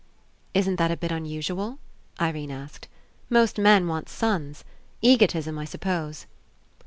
"Isn't 0.55 0.77
that 0.77 0.89
a 0.89 0.97
bit 0.97 1.11
unusual?" 1.11 1.77
Irene 2.19 2.49
asked. 2.49 2.87
"Most 3.29 3.59
men 3.59 3.87
want 3.87 4.09
sons. 4.09 4.63
Egotism, 5.03 5.59
I 5.59 5.65
suppose." 5.65 6.25